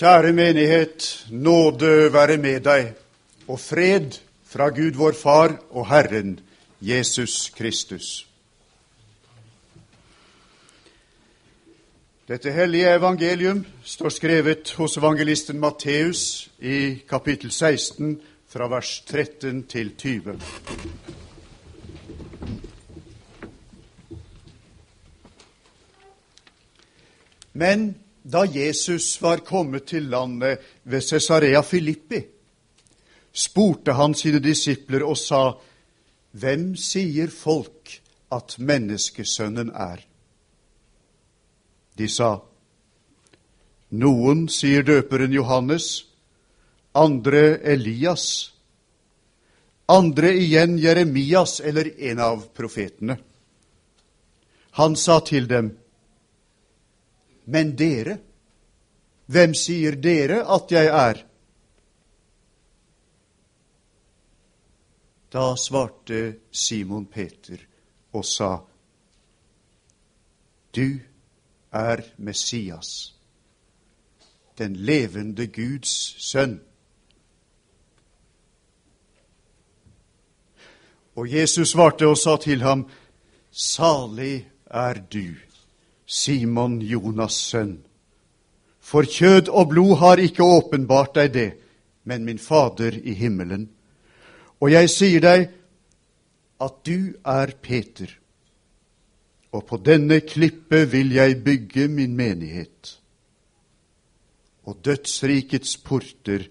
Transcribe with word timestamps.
Kjære 0.00 0.32
menighet, 0.32 1.26
nåde 1.28 2.12
være 2.12 2.38
med 2.40 2.62
deg, 2.64 2.86
og 3.52 3.58
fred 3.60 4.16
fra 4.48 4.70
Gud 4.72 4.96
vår 4.96 5.12
Far 5.12 5.52
og 5.76 5.90
Herren 5.90 6.38
Jesus 6.80 7.50
Kristus. 7.52 8.24
Dette 12.24 12.48
hellige 12.56 12.96
evangelium 12.96 13.66
står 13.84 14.16
skrevet 14.16 14.72
hos 14.80 14.96
evangelisten 14.96 15.60
Matteus 15.60 16.48
i 16.58 17.04
kapittel 17.04 17.52
16, 17.52 18.20
fra 18.48 18.72
vers 18.72 19.04
13 19.04 19.66
til 19.68 19.96
20. 19.96 20.40
Men 27.52 27.90
da 28.22 28.44
Jesus 28.44 29.22
var 29.22 29.36
kommet 29.36 29.86
til 29.86 30.08
landet 30.10 30.60
ved 30.82 31.00
Cesarea 31.00 31.62
Filippi, 31.62 32.20
spurte 33.32 33.92
han 33.92 34.14
sine 34.14 34.40
disipler 34.42 35.04
og 35.06 35.18
sa, 35.18 35.42
Hvem 36.30 36.76
sier 36.78 37.30
folk 37.32 37.96
at 38.30 38.54
menneskesønnen 38.58 39.72
er? 39.74 40.04
De 41.98 42.06
sa, 42.08 42.36
Noen 43.90 44.46
sier 44.48 44.86
døperen 44.86 45.32
Johannes, 45.34 46.04
andre 46.94 47.58
Elias, 47.66 48.52
andre 49.90 50.30
igjen 50.38 50.78
Jeremias 50.78 51.58
eller 51.60 51.90
en 51.98 52.22
av 52.22 52.44
profetene. 52.54 53.16
Han 54.78 54.94
sa 54.96 55.18
til 55.26 55.48
dem, 55.50 55.72
men 57.50 57.74
dere, 57.76 58.16
hvem 59.30 59.54
sier 59.54 59.96
dere 59.98 60.40
at 60.54 60.72
jeg 60.74 60.90
er? 60.90 61.20
Da 65.30 65.44
svarte 65.58 66.20
Simon 66.50 67.06
Peter 67.06 67.62
og 68.12 68.24
sa, 68.26 68.50
Du 70.74 70.98
er 71.72 72.02
Messias, 72.18 73.14
den 74.58 74.74
levende 74.74 75.46
Guds 75.46 75.92
sønn. 76.22 76.58
Og 81.14 81.30
Jesus 81.30 81.74
svarte 81.74 82.06
og 82.06 82.18
sa 82.18 82.36
til 82.42 82.62
ham, 82.62 82.86
Salig 83.50 84.46
er 84.70 85.02
du 85.10 85.49
Simon 86.10 86.80
Jonas' 86.82 87.38
sønn. 87.38 87.76
For 88.80 89.06
kjød 89.06 89.48
og 89.48 89.68
blod 89.70 89.96
har 90.00 90.18
ikke 90.18 90.42
åpenbart 90.42 91.14
deg 91.14 91.34
det, 91.34 91.50
men 92.04 92.24
min 92.26 92.40
Fader 92.42 92.96
i 92.98 93.14
himmelen. 93.14 93.68
Og 94.60 94.72
jeg 94.72 94.90
sier 94.90 95.22
deg 95.22 95.44
at 96.60 96.80
du 96.86 97.14
er 97.24 97.54
Peter, 97.62 98.10
og 99.54 99.64
på 99.70 99.78
denne 99.86 100.20
klippe 100.26 100.82
vil 100.90 101.14
jeg 101.14 101.38
bygge 101.44 101.86
min 101.88 102.16
menighet. 102.18 102.96
Og 104.66 104.82
dødsrikets 104.84 105.76
porter 105.76 106.44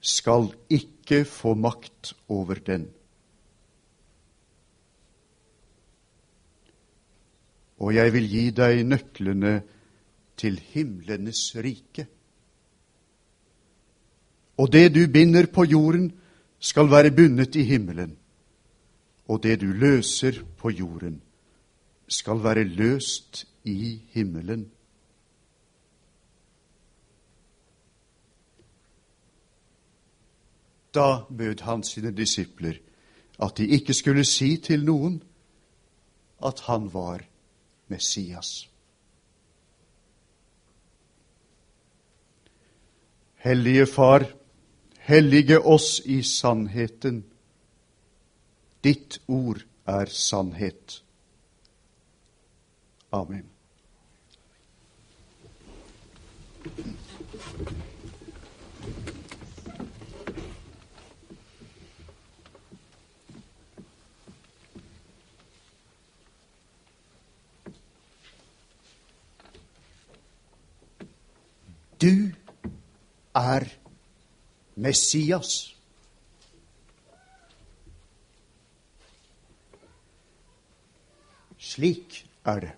skal 0.00 0.48
ikke 0.70 1.24
få 1.24 1.54
makt 1.54 2.14
over 2.28 2.62
den. 2.66 2.88
Og 7.80 7.94
jeg 7.94 8.12
vil 8.12 8.26
gi 8.28 8.46
deg 8.52 8.82
nøklene 8.84 9.54
til 10.40 10.58
himlenes 10.72 11.42
rike. 11.56 12.06
Og 14.60 14.68
det 14.72 14.90
du 14.94 15.06
binder 15.12 15.48
på 15.52 15.64
jorden, 15.64 16.10
skal 16.60 16.90
være 16.92 17.10
bundet 17.16 17.56
i 17.56 17.62
himmelen, 17.64 18.18
og 19.28 19.42
det 19.42 19.60
du 19.62 19.66
løser 19.72 20.42
på 20.60 20.70
jorden, 20.70 21.22
skal 22.08 22.42
være 22.44 22.64
løst 22.64 23.46
i 23.64 24.02
himmelen. 24.12 24.66
Da 30.94 31.24
bød 31.38 31.64
han 31.64 31.82
sine 31.82 32.12
disipler 32.12 32.76
at 33.40 33.56
de 33.56 33.66
ikke 33.66 33.94
skulle 33.94 34.24
si 34.24 34.56
til 34.60 34.84
noen 34.84 35.22
at 36.44 36.60
han 36.66 36.90
var 36.92 37.24
Messias. 37.90 38.68
Hellige 43.40 43.86
Far, 43.86 44.26
hellige 44.98 45.60
oss 45.60 46.00
i 46.04 46.22
sannheten. 46.22 47.24
Ditt 48.84 49.20
ord 49.28 49.64
er 49.86 50.06
sannhet. 50.06 51.02
Amen. 53.12 53.50
Du 72.00 72.32
er 73.36 73.66
Messias. 74.80 75.74
Slik 81.60 82.24
er 82.48 82.60
det. 82.60 82.72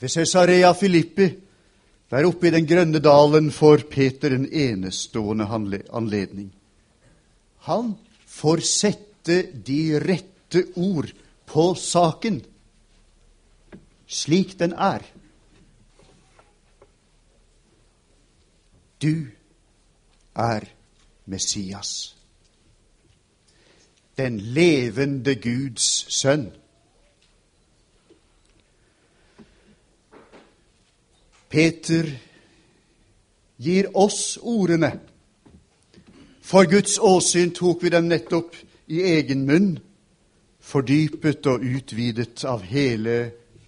Ved 0.00 0.10
Cesarea 0.10 0.72
Filippi, 0.74 1.28
der 2.10 2.26
oppe 2.28 2.48
i 2.48 2.52
den 2.52 2.66
grønne 2.66 3.00
dalen, 3.00 3.52
får 3.54 3.86
Peter 3.90 4.34
en 4.34 4.48
enestående 4.50 5.46
anledning. 5.94 6.50
Han 7.70 7.94
får 8.26 8.66
sette 8.66 9.38
de 9.66 9.78
rette 10.02 10.66
ord 10.76 11.14
på 11.46 11.70
saken 11.78 12.42
slik 14.06 14.58
den 14.58 14.72
er. 14.72 15.02
Du 19.04 19.26
er 20.34 20.60
Messias, 21.26 22.16
den 24.16 24.40
levende 24.40 25.34
Guds 25.34 26.06
sønn. 26.08 26.46
Peter 31.52 32.08
gir 33.60 33.90
oss 33.92 34.38
ordene. 34.40 34.94
For 36.40 36.64
Guds 36.64 36.96
åsyn 36.96 37.52
tok 37.52 37.84
vi 37.84 37.92
dem 37.92 38.08
nettopp 38.08 38.56
i 38.88 39.04
egen 39.18 39.44
munn, 39.44 39.72
fordypet 40.64 41.52
og 41.52 41.60
utvidet 41.76 42.48
av 42.48 42.64
hele 42.64 43.18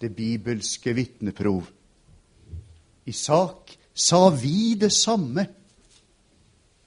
det 0.00 0.16
bibelske 0.16 0.97
vitneprov. 0.97 1.66
I 3.04 3.12
sak 3.12 3.75
sa 3.97 4.29
vi 4.31 4.77
det 4.77 4.93
samme 4.93 5.47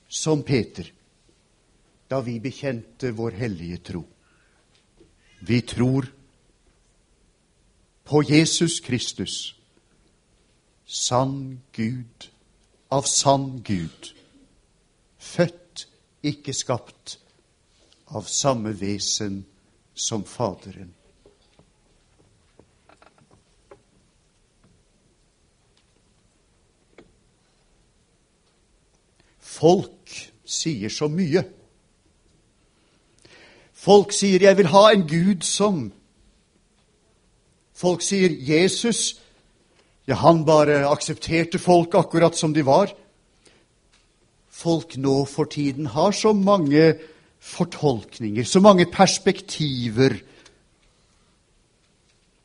som 0.08 0.44
Peter 0.46 0.92
da 2.10 2.22
vi 2.26 2.40
bekjente 2.42 3.12
vår 3.18 3.38
hellige 3.38 3.78
tro. 3.92 4.04
Vi 5.40 5.62
tror 5.62 6.08
på 8.10 8.24
Jesus 8.24 8.80
Kristus, 8.80 9.56
sann 10.86 11.62
Gud 11.72 12.30
av 12.90 13.06
sann 13.06 13.62
Gud, 13.64 14.14
født, 15.18 15.86
ikke 16.26 16.54
skapt, 16.54 17.20
av 18.10 18.26
samme 18.26 18.74
vesen 18.74 19.44
som 19.94 20.26
Faderen. 20.26 20.90
Folk 29.50 30.14
sier 30.46 30.92
så 30.94 31.08
mye. 31.10 31.44
Folk 33.74 34.12
sier 34.12 34.40
'jeg 34.40 34.58
vil 34.58 34.68
ha 34.68 34.92
en 34.92 35.08
Gud 35.08 35.44
som' 35.44 35.92
Folk 37.74 38.02
sier 38.02 38.30
'Jesus'. 38.30 39.20
Ja, 40.08 40.16
han 40.16 40.46
bare 40.46 40.88
aksepterte 40.90 41.60
folk 41.60 41.94
akkurat 41.96 42.36
som 42.36 42.54
de 42.54 42.66
var. 42.66 42.92
Folk 44.50 44.98
nå 44.98 45.26
for 45.26 45.46
tiden 45.46 45.86
har 45.86 46.12
så 46.12 46.34
mange 46.34 47.00
fortolkninger, 47.40 48.44
så 48.44 48.60
mange 48.60 48.86
perspektiver, 48.86 50.18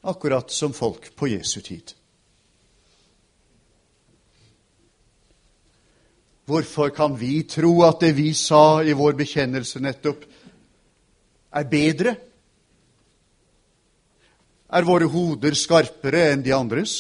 akkurat 0.05 0.53
som 0.53 0.73
folk 0.73 1.17
på 1.17 1.27
Jesu 1.27 1.61
tid. 1.61 1.95
Hvorfor 6.45 6.91
kan 6.93 7.17
vi 7.17 7.43
tro 7.49 7.73
at 7.87 8.03
det 8.05 8.13
vi 8.19 8.35
sa 8.37 8.83
i 8.85 8.93
vår 8.93 9.17
bekjennelse 9.17 9.81
nettopp, 9.81 10.25
er 11.55 11.69
bedre? 11.71 12.13
Er 14.75 14.85
våre 14.85 15.09
hoder 15.09 15.57
skarpere 15.57 16.27
enn 16.35 16.43
de 16.45 16.53
andres? 16.53 16.99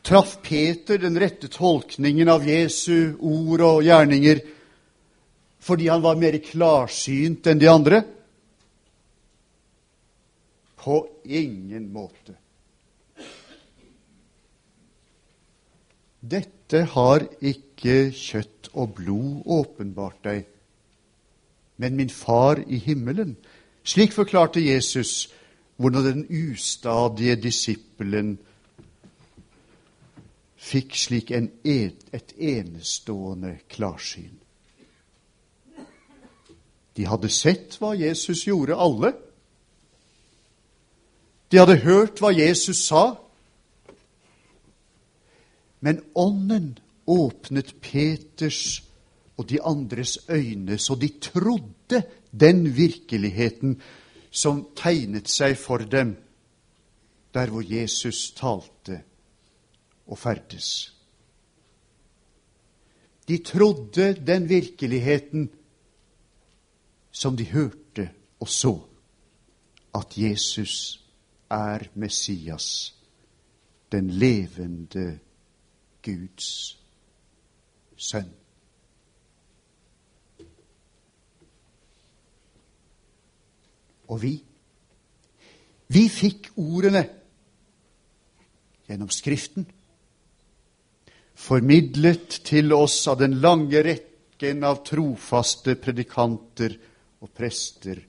Traff 0.00 0.38
Peter 0.40 1.02
den 1.02 1.18
rette 1.20 1.50
tolkningen 1.52 2.30
av 2.32 2.46
Jesu 2.48 3.18
ord 3.20 3.60
og 3.66 3.84
gjerninger 3.84 4.40
fordi 5.60 5.90
han 5.92 6.00
var 6.00 6.16
mer 6.16 6.38
klarsynt 6.40 7.44
enn 7.50 7.60
de 7.60 7.68
andre? 7.68 7.98
På 10.80 11.02
ingen 11.28 11.90
måte. 11.92 12.32
Dette 16.20 16.84
har 16.92 17.24
ikke 17.40 18.10
kjøtt 18.12 18.68
og 18.76 18.94
blod 18.98 19.42
åpenbart 19.46 20.20
deg, 20.24 20.44
men 21.80 21.96
min 21.96 22.10
far 22.12 22.60
i 22.66 22.76
himmelen. 22.76 23.36
Slik 23.84 24.12
forklarte 24.12 24.60
Jesus 24.60 25.30
hvordan 25.80 26.04
den 26.04 26.26
ustadige 26.28 27.36
disippelen 27.40 28.34
fikk 30.60 30.96
slik 31.00 31.30
en, 31.32 31.48
et 31.64 32.34
enestående 32.36 33.54
klarsyn. 33.72 34.36
De 36.96 37.06
hadde 37.08 37.30
sett 37.32 37.78
hva 37.80 37.94
Jesus 37.96 38.44
gjorde, 38.44 38.76
alle. 38.76 39.14
De 41.48 41.58
hadde 41.62 41.80
hørt 41.80 42.20
hva 42.20 42.34
Jesus 42.34 42.84
sa. 42.90 43.14
Men 45.80 46.02
Ånden 46.14 46.78
åpnet 47.06 47.74
Peters 47.80 48.82
og 49.36 49.48
de 49.48 49.62
andres 49.62 50.18
øyne, 50.28 50.78
så 50.78 50.94
de 50.94 51.08
trodde 51.20 52.02
den 52.40 52.76
virkeligheten 52.76 53.80
som 54.30 54.66
tegnet 54.76 55.28
seg 55.28 55.56
for 55.58 55.78
dem 55.78 56.16
der 57.34 57.50
hvor 57.50 57.62
Jesus 57.62 58.30
talte 58.36 59.00
og 60.06 60.18
ferdes. 60.18 60.96
De 63.28 63.38
trodde 63.38 64.14
den 64.26 64.48
virkeligheten 64.48 65.50
som 67.10 67.36
de 67.36 67.46
hørte 67.46 68.10
og 68.40 68.48
så, 68.48 68.80
at 69.94 70.18
Jesus 70.18 71.04
er 71.50 71.86
Messias, 71.94 72.94
den 73.92 74.10
levende 74.10 75.18
Guds 76.02 76.50
sønn. 78.00 78.30
Og 84.10 84.18
vi, 84.24 84.32
vi 85.94 86.06
fikk 86.10 86.50
ordene 86.58 87.04
gjennom 88.88 89.10
Skriften, 89.14 89.68
formidlet 91.40 92.40
til 92.44 92.74
oss 92.74 93.04
av 93.08 93.20
den 93.20 93.38
lange 93.40 93.84
rekken 93.86 94.64
av 94.66 94.82
trofaste 94.86 95.76
predikanter 95.80 96.74
og 97.22 97.30
prester 97.36 98.00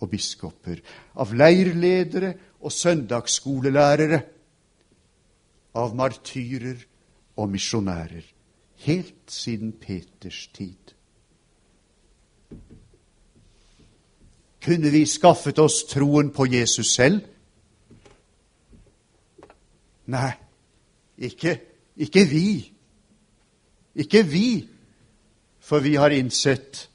og 0.00 0.12
biskoper, 0.12 0.78
av 1.18 1.34
leirledere 1.34 2.30
og 2.62 2.72
søndagsskolelærere, 2.72 4.20
av 5.80 5.92
martyrer 5.98 6.78
og 7.40 7.48
misjonærer 7.52 8.26
helt 8.84 9.32
siden 9.32 9.72
Peters 9.72 10.48
tid. 10.54 10.94
Kunne 14.60 14.90
vi 14.92 15.06
skaffet 15.08 15.58
oss 15.58 15.84
troen 15.88 16.30
på 16.36 16.46
Jesus 16.52 16.92
selv? 16.94 17.22
Nei, 20.10 20.32
ikke, 21.18 21.56
ikke 21.96 22.26
vi. 22.28 22.46
Ikke 23.94 24.22
vi, 24.26 24.68
for 25.60 25.80
vi 25.84 25.94
har 25.96 26.12
innsett 26.12 26.86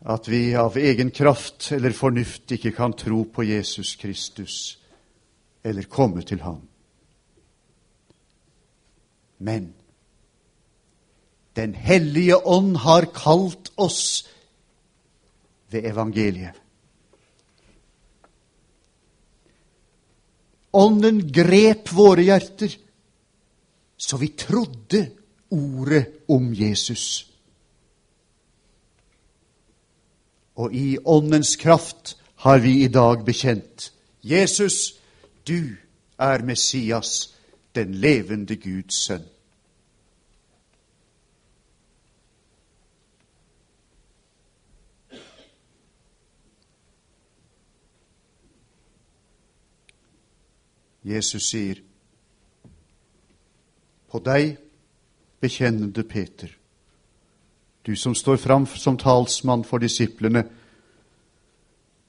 at 0.00 0.28
vi 0.28 0.54
av 0.56 0.78
egen 0.80 1.10
kraft 1.12 1.68
eller 1.76 1.92
fornuft 1.92 2.52
ikke 2.56 2.72
kan 2.72 2.96
tro 2.96 3.26
på 3.28 3.44
Jesus 3.44 3.96
Kristus 4.00 4.78
eller 5.64 5.84
komme 5.92 6.24
til 6.24 6.40
ham. 6.40 6.69
Men 9.40 9.72
Den 11.56 11.74
hellige 11.74 12.36
ånd 12.46 12.76
har 12.76 13.08
kalt 13.10 13.72
oss 13.74 14.28
ved 15.72 15.88
evangeliet. 15.90 16.54
Ånden 20.70 21.18
grep 21.34 21.90
våre 21.92 22.22
hjerter, 22.22 22.76
så 23.98 24.16
vi 24.20 24.30
trodde 24.38 25.02
ordet 25.50 26.22
om 26.30 26.52
Jesus. 26.54 27.26
Og 30.54 30.74
i 30.74 30.94
Åndens 31.04 31.56
kraft 31.58 32.14
har 32.46 32.62
vi 32.62 32.84
i 32.84 32.88
dag 32.88 33.24
bekjent 33.26 33.90
Jesus, 34.22 34.94
du 35.48 35.76
er 36.20 36.44
Messias, 36.46 37.32
den 37.74 37.94
levende 37.94 38.56
Guds 38.56 38.94
sønn. 38.94 39.26
Jesus 51.02 51.48
sier, 51.48 51.80
På 54.10 54.18
deg, 54.18 54.56
bekjennende 55.40 56.02
Peter, 56.02 56.50
du 57.86 57.94
som 57.96 58.14
står 58.14 58.36
fram 58.42 58.66
som 58.66 58.98
talsmann 58.98 59.62
for 59.64 59.78
disiplene, 59.78 60.42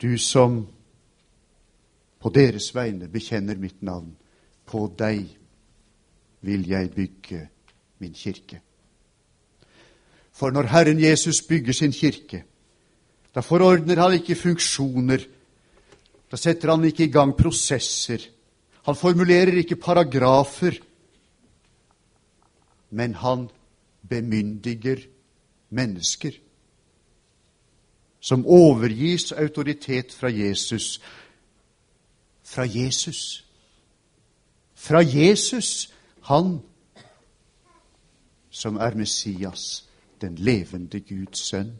du 0.02 0.18
som 0.18 0.64
på 2.20 2.30
deres 2.34 2.72
vegne 2.76 3.08
bekjenner 3.08 3.62
mitt 3.62 3.82
navn, 3.86 4.16
på 4.66 4.88
deg 4.98 5.30
vil 6.42 6.68
jeg 6.70 6.92
bygge 6.92 7.48
min 8.00 8.14
kirke. 8.14 8.62
For 10.32 10.50
når 10.50 10.70
Herren 10.72 11.00
Jesus 11.00 11.42
bygger 11.42 11.74
sin 11.74 11.92
kirke, 11.92 12.44
da 13.36 13.40
forordner 13.40 14.00
han 14.02 14.14
ikke 14.20 14.36
funksjoner, 14.36 15.26
da 16.32 16.38
setter 16.38 16.72
han 16.72 16.86
ikke 16.88 17.06
i 17.06 17.12
gang 17.12 17.36
prosesser, 17.38 18.24
han 18.86 18.96
formulerer 18.96 19.58
ikke 19.62 19.76
paragrafer, 19.76 20.80
men 22.90 23.14
han 23.16 23.50
bemyndiger 24.10 25.06
mennesker 25.70 26.32
som 28.22 28.46
overgis 28.46 29.32
autoritet 29.32 30.14
fra 30.14 30.30
Jesus. 30.30 31.02
Fra 32.44 32.66
Jesus. 32.70 33.46
Fra 34.76 35.02
Jesus, 35.02 35.91
han 36.22 36.60
som 38.52 38.78
er 38.78 38.96
Messias, 38.96 39.88
den 40.22 40.36
levende 40.36 41.00
Guds 41.00 41.40
sønn. 41.50 41.72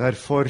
Derfor 0.00 0.48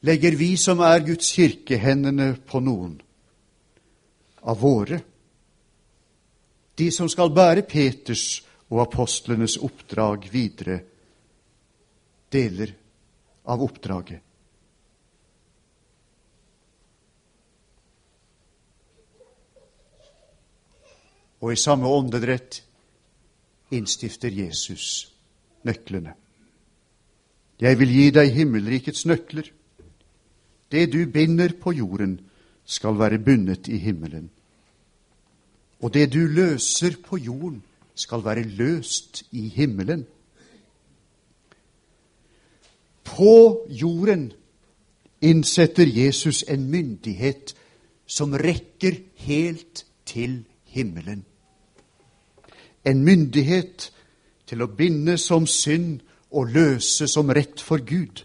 legger 0.00 0.36
vi 0.36 0.56
som 0.56 0.80
er 0.82 1.04
Guds 1.06 1.30
kirke, 1.32 1.78
hendene 1.78 2.32
på 2.46 2.58
noen 2.60 2.96
av 4.42 4.58
våre, 4.60 4.98
de 6.74 6.88
som 6.90 7.08
skal 7.08 7.30
bære 7.30 7.62
Peters 7.62 8.42
og 8.72 8.82
apostlenes 8.88 9.54
oppdrag 9.62 10.26
videre, 10.32 10.80
deler 12.32 12.74
av 13.44 13.62
oppdraget. 13.62 14.20
Og 21.44 21.52
i 21.52 21.60
samme 21.60 21.88
åndedrett 21.88 22.62
innstifter 23.76 24.32
Jesus 24.32 25.10
nøklene. 25.64 26.14
Jeg 27.60 27.78
vil 27.78 27.92
gi 27.92 28.06
deg 28.16 28.32
himmelrikets 28.32 29.04
nøkler. 29.06 29.50
Det 30.72 30.86
du 30.92 31.04
binder 31.06 31.52
på 31.60 31.74
jorden, 31.76 32.18
skal 32.64 32.96
være 32.96 33.18
bundet 33.20 33.68
i 33.68 33.76
himmelen. 33.76 34.30
Og 35.84 35.92
det 35.92 36.06
du 36.14 36.24
løser 36.24 36.96
på 37.04 37.18
jorden, 37.20 37.60
skal 37.94 38.24
være 38.24 38.42
løst 38.42 39.22
i 39.32 39.48
himmelen. 39.52 40.06
På 43.04 43.66
jorden 43.68 44.32
innsetter 45.20 45.86
Jesus 45.86 46.44
en 46.48 46.70
myndighet 46.70 47.54
som 48.06 48.32
rekker 48.32 48.94
helt 49.14 49.86
til 50.06 50.44
himmelen. 50.64 51.24
En 52.84 53.04
myndighet 53.04 53.92
til 54.46 54.62
å 54.62 54.68
binde 54.76 55.16
som 55.18 55.46
synd 55.46 56.00
og 56.34 56.50
løse 56.52 57.08
som 57.08 57.30
rett 57.32 57.60
for 57.60 57.84
Gud. 57.84 58.24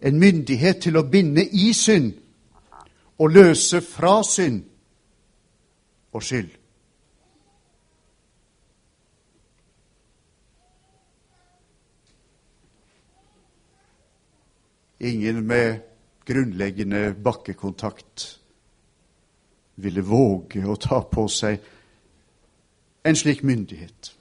En 0.00 0.18
myndighet 0.18 0.82
til 0.82 0.96
å 0.96 1.06
binde 1.06 1.44
i 1.44 1.72
synd 1.76 2.12
og 3.18 3.30
løse 3.30 3.82
fra 3.84 4.22
synd 4.26 4.62
og 6.12 6.22
skyld. 6.22 6.59
Ingen 15.00 15.46
med 15.46 15.80
grunnleggende 16.28 17.14
bakkekontakt 17.24 18.40
ville 19.80 20.02
våge 20.04 20.60
å 20.68 20.76
ta 20.76 21.00
på 21.08 21.24
seg 21.32 21.60
en 23.08 23.16
slik 23.16 23.40
myndighet 23.42 24.12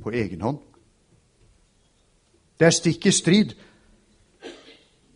på 0.00 0.12
egen 0.16 0.40
hånd. 0.40 0.62
Det 2.58 2.66
er 2.70 2.74
stikk 2.74 3.06
i 3.10 3.12
strid 3.12 3.52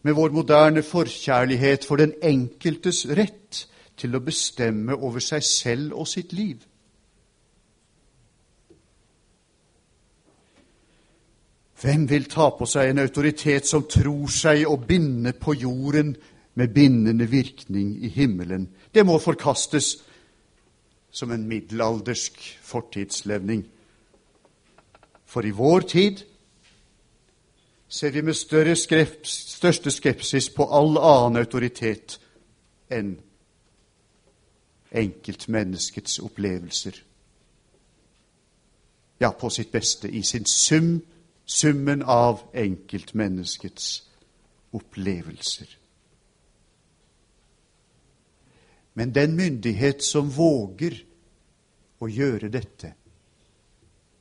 med 0.04 0.14
vår 0.14 0.34
moderne 0.36 0.82
forkjærlighet 0.84 1.86
for 1.88 2.00
den 2.00 2.12
enkeltes 2.22 3.06
rett 3.08 3.64
til 3.98 4.14
å 4.14 4.22
bestemme 4.22 4.94
over 4.94 5.24
seg 5.24 5.44
selv 5.46 5.96
og 5.96 6.08
sitt 6.10 6.34
liv. 6.36 6.60
Hvem 11.80 12.08
vil 12.10 12.24
ta 12.26 12.48
på 12.58 12.66
seg 12.66 12.90
en 12.90 12.98
autoritet 12.98 13.66
som 13.66 13.84
tror 13.86 14.26
seg 14.34 14.64
å 14.66 14.74
binde 14.82 15.30
på 15.38 15.54
jorden 15.54 16.16
med 16.58 16.72
bindende 16.74 17.28
virkning 17.30 17.92
i 18.02 18.08
himmelen? 18.10 18.66
Det 18.94 19.04
må 19.06 19.18
forkastes 19.22 19.92
som 21.10 21.30
en 21.30 21.46
middelaldersk 21.46 22.40
fortidslevning. 22.62 23.62
For 25.28 25.46
i 25.46 25.54
vår 25.54 25.80
tid 25.80 26.22
ser 27.88 28.10
vi 28.10 28.22
med 28.26 28.34
skreps, 28.34 29.36
største 29.54 29.90
skepsis 29.90 30.50
på 30.50 30.66
all 30.66 30.98
annen 30.98 31.38
autoritet 31.38 32.18
enn 32.90 33.14
enkeltmenneskets 34.90 36.18
opplevelser. 36.24 36.98
Ja, 39.20 39.30
på 39.30 39.50
sitt 39.50 39.70
beste, 39.70 40.10
i 40.10 40.22
sin 40.22 40.46
sum 40.46 40.98
summen 41.48 42.02
av 42.02 42.42
enkeltmenneskets 42.52 44.02
opplevelser. 44.70 45.78
Men 48.92 49.12
den 49.12 49.36
myndighet 49.36 50.02
som 50.04 50.28
våger 50.30 50.98
å 51.98 52.08
gjøre 52.10 52.50
dette, 52.52 52.92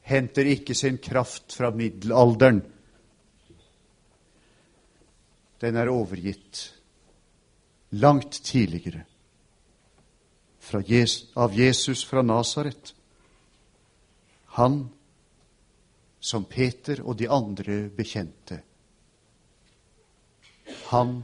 henter 0.07 0.47
ikke 0.47 0.75
sin 0.77 1.01
kraft 1.03 1.51
fra 1.57 1.73
middelalderen. 1.75 2.61
Den 5.59 5.75
er 5.81 5.91
overgitt 5.91 6.63
langt 7.97 8.39
tidligere 8.45 9.03
av 11.35 11.53
Jesus 11.55 12.05
fra 12.05 12.21
Nasaret. 12.21 12.93
Han 14.59 14.89
som 16.27 16.43
Peter 16.49 16.99
og 17.05 17.15
de 17.19 17.29
andre 17.31 17.85
bekjente. 17.95 18.59
Han 20.91 21.21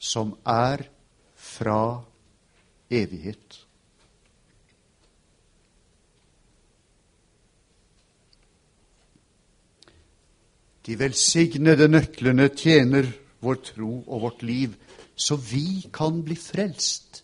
som 0.00 0.32
er 0.48 0.86
fra 1.36 2.00
evighet. 2.90 3.58
De 10.82 10.96
velsignede 10.98 11.86
nøklene 11.86 12.48
tjener 12.48 13.06
vår 13.42 13.60
tro 13.68 13.92
og 14.06 14.24
vårt 14.24 14.42
liv, 14.42 14.72
så 15.14 15.36
vi 15.36 15.84
kan 15.94 16.22
bli 16.24 16.34
frelst. 16.38 17.20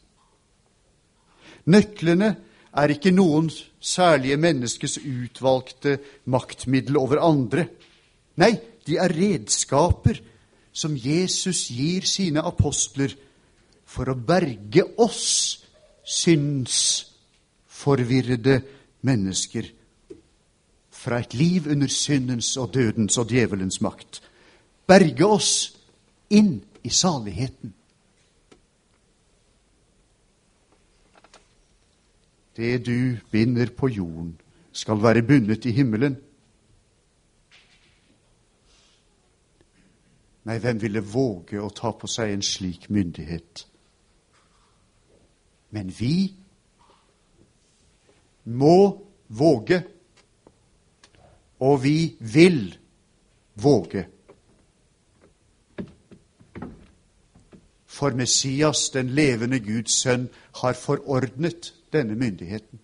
Nøklene 1.69 2.37
er 2.77 2.89
ikke 2.93 3.11
noen 3.15 3.51
særlige 3.81 4.37
menneskes 4.41 4.99
utvalgte 5.01 5.99
maktmiddel 6.29 6.97
over 7.01 7.19
andre. 7.25 7.69
Nei, 8.39 8.61
de 8.87 8.97
er 9.01 9.13
redskaper 9.13 10.21
som 10.73 10.97
Jesus 10.97 11.69
gir 11.75 12.03
sine 12.07 12.41
apostler 12.47 13.15
for 13.89 14.09
å 14.13 14.15
berge 14.15 14.85
oss 15.01 15.65
synsforvirrede 16.09 18.63
mennesker 19.09 19.65
fra 20.99 21.21
et 21.23 21.35
liv 21.39 21.69
under 21.71 21.89
syndens 21.93 22.57
og 22.61 22.75
dødens 22.75 23.19
og 23.21 23.29
djevelens 23.31 23.81
makt. 23.85 24.23
Berge 24.89 25.27
oss 25.27 25.53
inn 26.31 26.61
i 26.85 26.91
saligheten. 26.91 27.75
Det 32.59 32.87
du 32.87 33.17
binder 33.31 33.71
på 33.77 33.89
jorden, 33.89 34.41
skal 34.73 35.03
være 35.03 35.23
bundet 35.23 35.65
i 35.65 35.71
himmelen. 35.71 36.17
Nei, 40.45 40.59
hvem 40.59 40.81
ville 40.83 41.05
våge 41.05 41.61
å 41.63 41.71
ta 41.71 41.93
på 41.95 42.11
seg 42.11 42.33
en 42.35 42.43
slik 42.43 42.89
myndighet? 42.91 43.63
Men 45.71 45.95
vi 45.95 46.35
må 48.51 48.77
våge, 49.29 49.83
og 51.61 51.83
vi 51.85 52.17
vil 52.19 52.63
våge. 53.55 54.07
For 57.87 58.11
Messias, 58.11 58.89
den 58.91 59.15
levende 59.15 59.61
Guds 59.61 60.03
sønn, 60.03 60.31
har 60.63 60.75
forordnet 60.75 61.75
denne 61.93 62.15
myndigheten. 62.15 62.81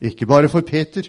Ikke 0.00 0.26
bare 0.26 0.48
for 0.48 0.60
Peter. 0.60 1.08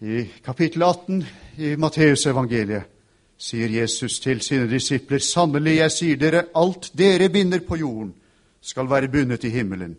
I 0.00 0.24
kapittel 0.44 0.82
18 0.82 1.24
i 1.58 1.76
Matteusevangeliet 1.76 2.90
sier 3.38 3.72
Jesus 3.80 4.20
til 4.20 4.40
sine 4.40 4.68
disipler.: 4.70 5.18
Sannelig, 5.18 5.76
jeg 5.76 5.92
sier 5.92 6.20
dere, 6.20 6.44
alt 6.54 6.92
dere 6.98 7.28
binder 7.28 7.60
på 7.66 7.76
jorden, 7.76 8.14
skal 8.60 8.90
være 8.90 9.08
bundet 9.08 9.44
i 9.44 9.50
himmelen, 9.50 9.96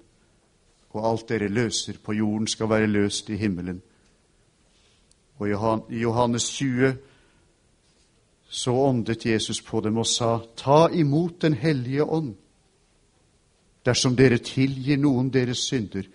og 0.89 1.09
alt 1.11 1.29
dere 1.29 1.47
løser 1.47 1.99
på 2.03 2.13
jorden, 2.13 2.47
skal 2.47 2.69
være 2.69 2.87
løst 2.87 3.29
i 3.29 3.35
himmelen. 3.35 3.81
Og 5.37 5.49
i 5.89 5.99
Johannes 5.99 6.49
20 6.49 6.95
så 8.49 8.71
åndet 8.71 9.25
Jesus 9.25 9.61
på 9.61 9.81
dem 9.81 9.97
og 9.97 10.07
sa, 10.07 10.39
Ta 10.55 10.89
imot 10.89 11.41
Den 11.41 11.53
hellige 11.53 12.03
ånd. 12.03 12.35
Dersom 13.85 14.15
dere 14.15 14.37
tilgir 14.37 14.97
noen 14.97 15.29
deres 15.29 15.67
synder, 15.69 16.07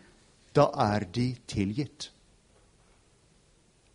da 0.54 0.70
er 0.74 1.06
de 1.14 1.36
tilgitt. 1.46 2.10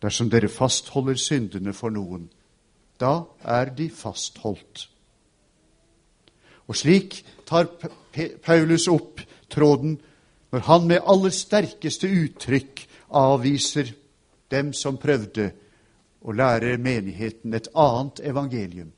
Dersom 0.00 0.30
dere 0.32 0.48
fastholder 0.48 1.18
syndene 1.20 1.72
for 1.76 1.92
noen, 1.92 2.28
da 3.00 3.26
er 3.44 3.72
de 3.76 3.90
fastholdt. 3.92 4.88
Og 6.66 6.76
slik 6.76 7.20
tar 7.46 7.68
Paulus 8.42 8.88
opp 8.88 9.20
tråden 9.52 9.98
når 10.52 10.64
han 10.70 10.88
med 10.88 11.04
aller 11.04 11.34
sterkeste 11.34 12.08
uttrykk 12.08 12.86
avviser 13.16 13.92
dem 14.50 14.72
som 14.72 14.96
prøvde 14.96 15.50
og 16.26 16.34
lære 16.34 16.76
menigheten 16.82 17.54
et 17.54 17.68
annet 17.78 18.20
evangelium 18.26 18.90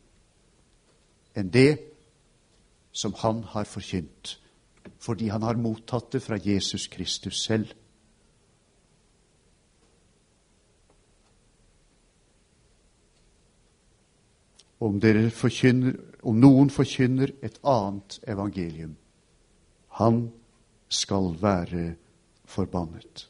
enn 1.36 1.50
det 1.54 1.78
som 2.92 3.12
han 3.20 3.44
har 3.52 3.68
forkynt, 3.68 4.40
fordi 4.98 5.28
han 5.28 5.44
har 5.44 5.60
mottatt 5.60 6.08
det 6.12 6.22
fra 6.24 6.38
Jesus 6.42 6.88
Kristus 6.90 7.44
selv. 7.44 7.68
Om, 14.80 14.98
om 16.22 16.40
noen 16.40 16.70
forkynner 16.70 17.34
et 17.42 17.60
annet 17.62 18.20
evangelium, 18.26 18.96
han 20.00 20.28
skal 20.88 21.34
være 21.42 21.94
forbannet. 22.48 23.28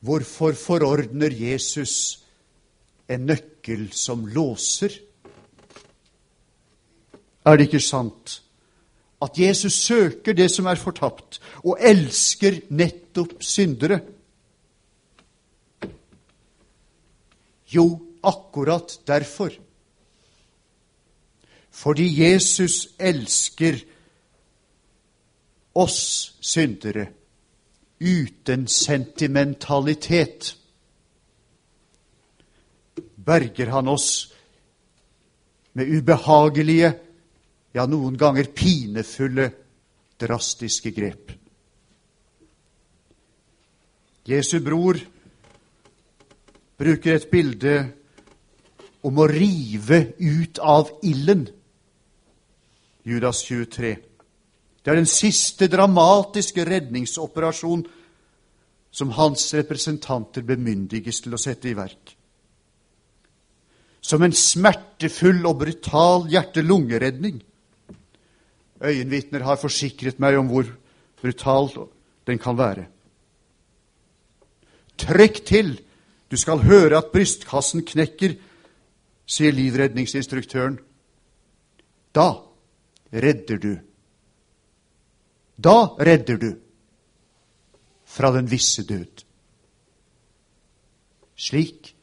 Hvorfor 0.00 0.52
forordner 0.54 1.34
Jesus 1.34 2.20
en 3.10 3.26
nøkkel 3.26 3.88
som 3.92 4.26
låser? 4.26 4.92
Er 7.44 7.56
det 7.56 7.66
ikke 7.68 7.82
sant 7.82 8.42
at 9.22 9.38
Jesus 9.38 9.80
søker 9.82 10.36
det 10.36 10.46
som 10.50 10.68
er 10.70 10.78
fortapt, 10.78 11.40
og 11.66 11.80
elsker 11.82 12.60
nettopp 12.70 13.42
syndere? 13.42 13.98
Jo, 17.74 17.88
akkurat 18.22 18.94
derfor. 19.06 19.50
Fordi 21.70 22.06
Jesus 22.22 22.88
elsker 22.98 23.80
oss 25.74 26.34
syndere 26.40 27.08
uten 27.98 28.66
sentimentalitet. 28.66 30.54
Berger 33.14 33.66
han 33.66 33.88
oss 33.88 34.32
med 35.72 35.88
ubehagelige, 35.88 36.92
ja, 37.72 37.86
noen 37.86 38.16
ganger 38.18 38.48
pinefulle, 38.54 39.50
drastiske 40.18 40.90
grep. 40.90 41.34
Jesu 44.28 44.58
bror 44.60 44.98
bruker 46.78 47.14
et 47.16 47.30
bilde 47.30 47.76
om 49.06 49.20
å 49.22 49.28
rive 49.30 50.00
ut 50.18 50.58
av 50.58 50.90
ilden. 51.06 51.46
Judas 53.08 53.40
23. 53.46 53.94
Det 54.88 54.94
er 54.94 55.02
den 55.02 55.10
siste 55.10 55.66
dramatiske 55.68 56.64
redningsoperasjon 56.64 57.82
som 58.88 59.10
hans 59.12 59.42
representanter 59.52 60.46
bemyndiges 60.48 61.18
til 61.20 61.34
å 61.36 61.40
sette 61.42 61.68
i 61.68 61.74
verk. 61.76 62.14
Som 64.00 64.24
en 64.24 64.32
smertefull 64.32 65.44
og 65.44 65.58
brutal 65.60 66.24
hjerte-lungeredning. 66.32 67.42
Øyenvitner 68.80 69.44
har 69.44 69.60
forsikret 69.60 70.22
meg 70.24 70.38
om 70.40 70.48
hvor 70.48 70.70
brutal 71.20 71.68
den 72.24 72.40
kan 72.40 72.56
være. 72.56 72.86
Trykk 75.04 75.42
til! 75.44 75.74
Du 76.32 76.38
skal 76.40 76.64
høre 76.64 76.96
at 76.96 77.12
brystkassen 77.12 77.84
knekker, 77.84 78.38
sier 79.28 79.52
livredningsinstruktøren. 79.52 80.80
Da 82.16 82.30
redder 83.12 83.60
du. 83.60 83.76
Da 85.64 85.96
redder 85.98 86.36
du 86.36 86.56
fra 88.04 88.30
den 88.36 88.50
visse 88.50 88.86
død. 88.86 89.24
Slik 91.36 91.94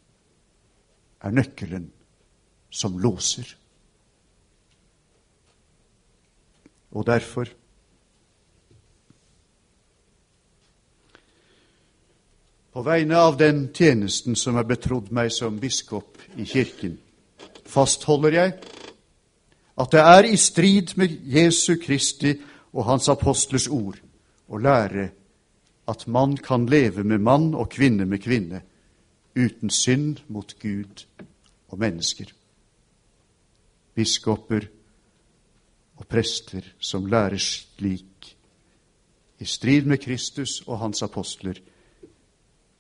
er 1.22 1.32
nøkkelen 1.32 1.92
som 2.70 2.98
låser. 2.98 3.56
Og 6.92 7.06
derfor 7.08 7.48
På 12.76 12.82
vegne 12.84 13.16
av 13.16 13.38
den 13.40 13.70
tjenesten 13.72 14.36
som 14.36 14.58
er 14.60 14.66
betrodd 14.68 15.08
meg 15.16 15.30
som 15.32 15.62
biskop 15.62 16.20
i 16.36 16.44
Kirken, 16.44 16.98
fastholder 17.64 18.36
jeg 18.36 18.52
at 19.80 19.94
det 19.94 20.02
er 20.02 20.28
i 20.28 20.36
strid 20.36 20.92
med 21.00 21.14
Jesu 21.24 21.78
Kristi 21.80 22.34
og 22.76 22.84
Hans 22.90 23.08
apostlers 23.10 23.70
ord 23.72 24.02
å 24.52 24.60
lære 24.60 25.10
at 25.88 26.08
mann 26.12 26.36
kan 26.38 26.66
leve 26.68 27.06
med 27.08 27.24
mann 27.24 27.54
og 27.56 27.70
kvinne 27.72 28.08
med 28.10 28.24
kvinne 28.24 28.62
uten 29.36 29.72
synd 29.72 30.24
mot 30.28 30.56
Gud 30.60 31.06
og 31.72 31.80
mennesker. 31.80 32.32
Biskoper 33.96 34.68
og 35.96 36.08
prester 36.12 36.68
som 36.80 37.08
lærer 37.08 37.40
slik, 37.40 38.36
i 39.40 39.46
strid 39.48 39.88
med 39.88 40.00
Kristus 40.04 40.62
og 40.66 40.80
hans 40.80 41.04
apostler, 41.04 41.60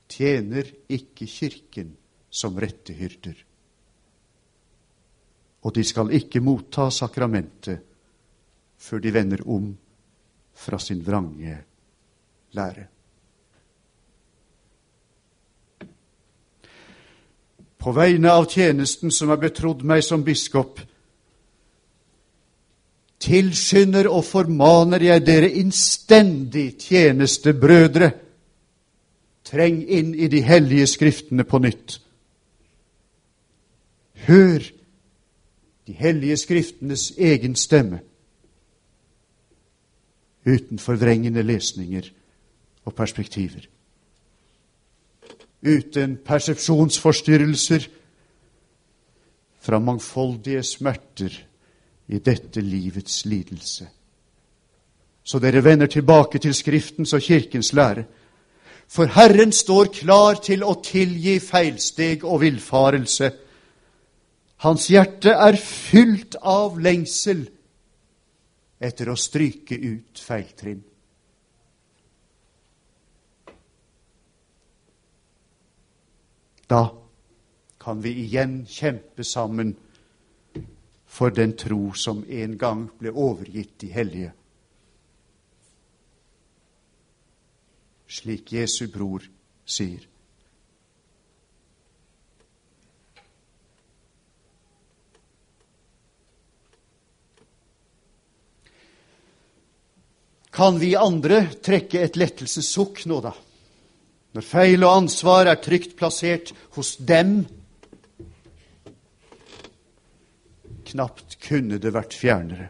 tjener 0.07 0.67
ikke 0.91 1.27
Kirken 1.27 1.95
som 2.29 2.59
rette 2.59 2.95
hyrder. 2.95 3.35
Og 5.63 5.75
de 5.75 5.83
skal 5.83 6.11
ikke 6.15 6.43
motta 6.43 6.89
sakramentet 6.91 7.79
før 8.77 9.01
de 9.03 9.13
vender 9.13 9.43
om 9.49 9.71
fra 10.55 10.79
sin 10.79 11.03
vrange 11.05 11.57
lære. 12.55 12.87
På 17.77 17.93
vegne 17.93 18.31
av 18.31 18.47
tjenesten 18.49 19.11
som 19.13 19.29
er 19.29 19.41
betrodd 19.41 19.83
meg 19.85 20.01
som 20.03 20.23
biskop, 20.25 20.79
tilskynder 23.21 24.09
og 24.09 24.25
formaner 24.25 25.03
jeg 25.05 25.25
dere 25.25 25.49
innstendig 25.61 26.71
tjenestebrødre 26.81 28.11
Treng 29.45 29.83
inn 29.85 30.15
i 30.17 30.27
de 30.27 30.41
hellige 30.41 30.87
skriftene 30.89 31.43
på 31.45 31.59
nytt. 31.61 31.99
Hør 34.25 34.63
de 35.85 35.93
hellige 35.93 36.37
skriftenes 36.41 37.11
egen 37.17 37.53
stemme 37.55 38.01
uten 40.45 40.79
forvrengende 40.79 41.43
lesninger 41.43 42.09
og 42.85 42.95
perspektiver. 42.95 43.65
Uten 45.65 46.17
persepsjonsforstyrrelser 46.25 47.87
fra 49.59 49.79
mangfoldige 49.79 50.63
smerter 50.63 51.33
i 52.07 52.19
dette 52.19 52.61
livets 52.61 53.25
lidelse. 53.25 53.87
Så 55.23 55.39
dere 55.41 55.63
vender 55.63 55.89
tilbake 55.89 56.39
til 56.39 56.53
Skriftens 56.53 57.13
og 57.13 57.21
Kirkens 57.21 57.73
lære 57.73 58.05
for 58.87 59.05
Herren 59.05 59.51
står 59.51 59.89
klar 59.93 60.37
til 60.45 60.63
å 60.63 60.77
tilgi 60.83 61.39
feilsteg 61.41 62.23
og 62.23 62.43
villfarelse. 62.43 63.31
Hans 64.65 64.87
hjerte 64.91 65.33
er 65.33 65.57
fylt 65.59 66.37
av 66.41 66.77
lengsel 66.81 67.47
etter 68.85 69.09
å 69.09 69.17
stryke 69.17 69.77
ut 69.81 70.21
feiltrinn. 70.21 70.83
Da 76.69 76.81
kan 77.81 78.01
vi 78.01 78.15
igjen 78.23 78.63
kjempe 78.69 79.25
sammen 79.25 79.75
for 81.05 81.33
den 81.33 81.53
tro 81.57 81.93
som 81.93 82.23
en 82.29 82.57
gang 82.57 82.87
ble 82.99 83.13
overgitt 83.13 83.77
de 83.81 83.91
hellige. 83.93 84.33
slik 88.15 88.51
Jesu 88.53 88.87
bror 88.87 89.25
sier. 89.65 90.05
Kan 100.55 100.79
vi 100.79 100.93
andre 100.95 101.49
trekke 101.59 101.99
et 101.99 102.15
lettelsens 102.15 102.69
sukk 102.71 103.01
nå, 103.11 103.19
da? 103.19 103.33
Når 104.35 104.45
feil 104.47 104.85
og 104.87 105.01
ansvar 105.01 105.49
er 105.51 105.59
trygt 105.59 105.97
plassert 105.99 106.53
hos 106.77 106.93
dem? 106.95 107.41
Knapt 110.87 111.35
kunne 111.43 111.79
det 111.83 111.91
vært 111.91 112.15
fjernere. 112.15 112.69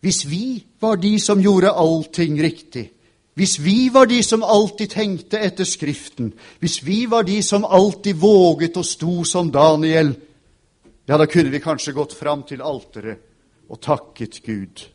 Hvis 0.00 0.24
vi 0.30 0.62
var 0.80 0.96
de 1.02 1.16
som 1.20 1.42
gjorde 1.42 1.76
allting 1.76 2.40
riktig, 2.40 2.88
hvis 3.36 3.58
vi 3.60 3.90
var 3.92 4.08
de 4.08 4.22
som 4.24 4.42
alltid 4.42 4.96
tenkte 4.96 5.38
etter 5.38 5.68
Skriften, 5.68 6.32
hvis 6.62 6.80
vi 6.86 7.04
var 7.10 7.28
de 7.28 7.42
som 7.44 7.64
alltid 7.64 8.16
våget 8.16 8.76
og 8.80 8.86
sto 8.86 9.20
som 9.24 9.52
Daniel, 9.52 10.14
ja, 11.04 11.16
da 11.18 11.26
kunne 11.28 11.52
vi 11.52 11.60
kanskje 11.60 11.92
gått 11.92 12.16
fram 12.16 12.48
til 12.48 12.64
alteret 12.64 13.20
og 13.68 13.80
takket 13.84 14.40
Gud. 14.46 14.88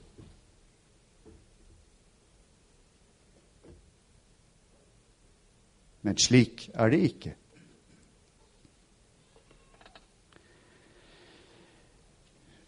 Men 6.03 6.19
slik 6.19 6.69
er 6.73 6.91
det 6.91 7.01
ikke. 7.09 7.35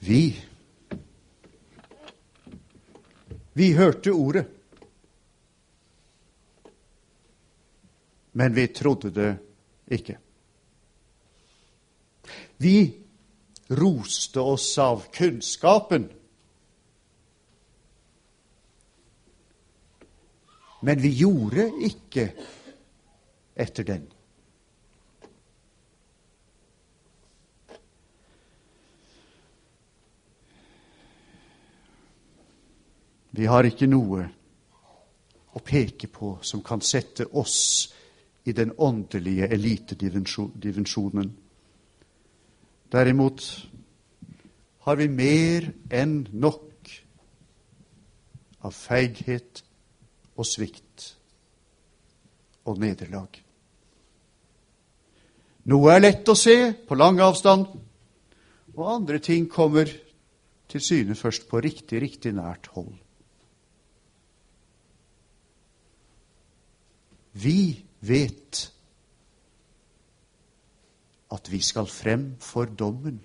Vi 0.05 0.23
Vi 3.55 3.71
hørte 3.71 4.11
ordet. 4.11 4.45
men 8.37 8.53
vi 8.53 8.67
trodde 8.67 9.09
det 9.15 9.31
ikke. 9.95 10.17
Vi 12.57 12.75
roste 13.79 14.43
oss 14.43 14.67
av 14.77 15.05
kunnskapen, 15.15 16.09
men 20.83 21.01
vi 21.01 21.13
gjorde 21.15 21.69
ikke 21.87 22.27
etter 23.55 23.83
den. 23.87 24.07
Vi 33.35 33.45
har 33.51 33.67
ikke 33.67 33.87
noe 33.91 34.25
å 35.55 35.61
peke 35.63 36.07
på 36.07 36.37
som 36.43 36.61
kan 36.63 36.83
sette 36.83 37.25
oss 37.35 37.59
i 38.47 38.53
den 38.55 38.71
åndelige 38.77 39.49
elitedimensjonen. 39.51 41.31
Derimot 42.91 43.43
har 44.85 44.99
vi 45.01 45.07
mer 45.11 45.67
enn 45.89 46.19
nok 46.31 46.91
av 48.63 48.75
feighet 48.75 49.63
og 50.35 50.47
svikt 50.47 51.09
og 52.65 52.79
nederlag. 52.79 53.44
Noe 55.65 55.95
er 55.95 56.03
lett 56.03 56.29
å 56.29 56.35
se 56.37 56.73
på 56.85 56.97
lang 56.97 57.17
avstand, 57.25 57.65
og 58.75 58.91
andre 58.91 59.17
ting 59.23 59.47
kommer 59.49 59.89
til 60.69 60.83
syne 60.83 61.15
først 61.17 61.47
på 61.49 61.61
riktig, 61.63 62.01
riktig 62.03 62.35
nært 62.37 62.69
hold. 62.75 62.93
Vi 67.35 67.83
vet 68.05 68.61
at 71.35 71.51
vi 71.51 71.59
skal 71.65 71.89
frem 71.91 72.35
for 72.39 72.69
dommen. 72.69 73.19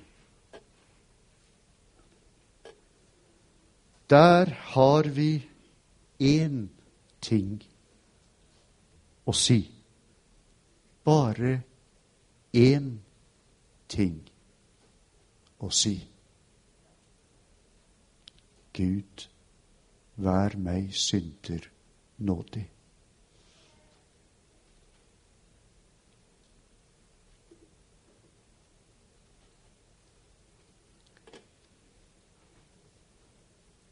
Der 4.11 4.51
har 4.73 5.07
vi 5.15 5.45
én 6.19 6.65
ting 7.23 7.61
å 9.27 9.35
si. 9.37 9.61
Bare 11.07 11.70
én 12.53 13.01
ting 13.89 14.21
å 15.61 15.71
si. 15.71 15.97
Gud, 18.75 19.27
vær 20.17 20.57
meg 20.57 20.95
synder 20.97 21.67
nådig. 22.17 22.67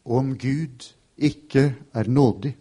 Om 0.09 0.39
Gud 0.41 0.87
ikke 1.21 1.65
er 1.93 2.09
nådig 2.09 2.55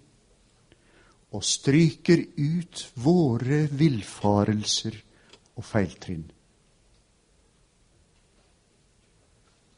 og 1.32 1.44
stryker 1.48 2.26
ut 2.36 2.82
våre 3.00 3.62
villfarelser 3.72 4.98
og 5.58 5.66
feiltrinn, 5.66 6.28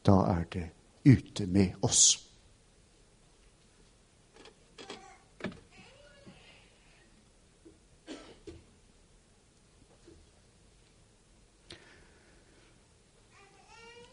da 0.06 0.16
er 0.34 0.44
det 0.52 0.66
ute 1.08 1.46
med 1.46 1.78
oss. 1.82 2.02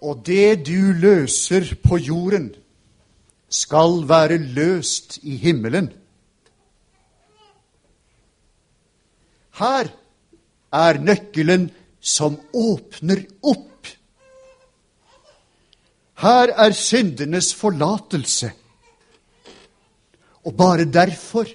Og 0.07 0.21
det 0.25 0.67
du 0.67 0.93
løser 0.95 1.73
på 1.83 1.97
jorden, 1.97 2.51
skal 3.49 4.03
være 4.07 4.37
løst 4.37 5.17
i 5.23 5.35
himmelen. 5.39 5.87
Her 9.57 9.87
er 10.73 10.99
nøkkelen 10.99 11.69
som 12.01 12.37
åpner 12.53 13.23
opp. 13.41 13.87
Her 16.17 16.53
er 16.57 16.73
syndenes 16.73 17.53
forlatelse. 17.55 18.51
Og 20.45 20.55
bare 20.57 20.85
derfor 20.85 21.49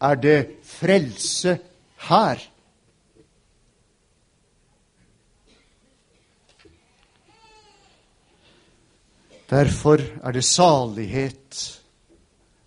er 0.00 0.14
det 0.14 0.38
frelse 0.62 1.58
her. 2.08 2.42
Derfor 9.50 10.00
er 10.22 10.32
det 10.32 10.44
salighet 10.44 11.80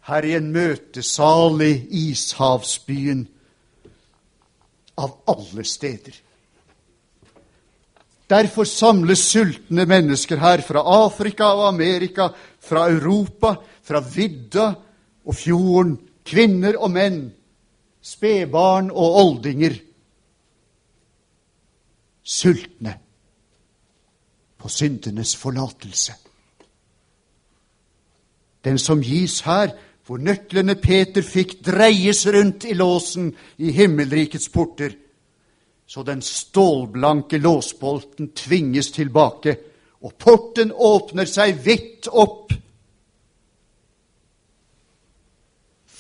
her 0.08 0.24
i 0.24 0.36
en 0.38 0.52
møtesalig 0.52 1.88
ishavsbyen 1.92 3.28
av 4.98 5.14
alle 5.26 5.64
steder. 5.64 6.16
Derfor 8.28 8.68
samles 8.68 9.24
sultne 9.24 9.86
mennesker 9.88 10.40
her 10.42 10.62
fra 10.66 10.84
Afrika 11.06 11.48
og 11.56 11.68
Amerika, 11.70 12.28
fra 12.60 12.90
Europa, 12.92 13.56
fra 13.84 14.02
vidda 14.04 14.74
og 15.26 15.36
fjorden, 15.36 15.96
kvinner 16.28 16.76
og 16.76 16.92
menn, 16.92 17.22
spedbarn 18.04 18.92
og 18.92 19.20
oldinger. 19.24 19.78
Sultne 22.24 22.98
på 24.58 24.70
syndenes 24.70 25.36
forlatelse. 25.40 26.18
Den 28.68 28.80
som 28.80 29.00
gis 29.00 29.40
her, 29.48 29.72
hvor 30.08 30.22
nøklene 30.24 30.78
Peter 30.80 31.22
fikk, 31.22 31.58
dreies 31.68 32.22
rundt 32.32 32.64
i 32.64 32.76
låsen 32.80 33.34
i 33.60 33.74
himmelrikets 33.76 34.48
porter, 34.50 34.94
så 35.88 36.04
den 36.04 36.22
stålblanke 36.24 37.38
låsbolten 37.38 38.32
tvinges 38.36 38.92
tilbake, 38.96 39.58
og 40.00 40.16
porten 40.16 40.72
åpner 40.72 41.28
seg 41.28 41.60
vidt 41.66 42.08
opp. 42.08 42.56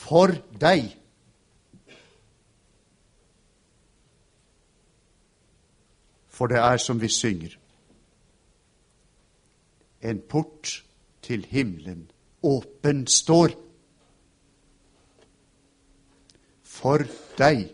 For 0.08 0.32
deg. 0.56 0.88
For 6.32 6.48
det 6.48 6.64
er 6.64 6.80
som 6.80 7.02
vi 7.02 7.12
synger, 7.12 7.60
en 10.00 10.20
port 10.30 10.84
til 11.26 11.44
himmelen 11.50 12.06
åpen 12.46 13.08
står 13.10 13.67
for 16.78 17.04
deg. 17.40 17.68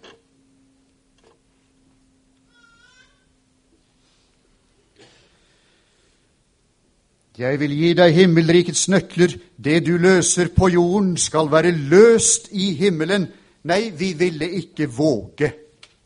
Jeg 7.33 7.57
vil 7.57 7.71
gi 7.73 7.93
deg 7.97 8.13
himmelrikets 8.13 8.85
nøkler. 8.93 9.33
Det 9.57 9.79
du 9.87 9.95
løser 9.97 10.51
på 10.53 10.69
jorden, 10.69 11.15
skal 11.17 11.49
være 11.51 11.71
løst 11.73 12.51
i 12.51 12.73
himmelen. 12.77 13.25
Nei, 13.65 13.89
vi 13.89 14.11
ville 14.13 14.49
ikke 14.59 14.85
våge 14.91 15.49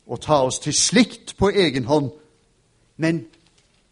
å 0.08 0.16
ta 0.24 0.40
oss 0.48 0.62
til 0.64 0.74
slikt 0.74 1.36
på 1.38 1.52
egen 1.52 1.90
hånd. 1.90 2.14
Men 3.04 3.26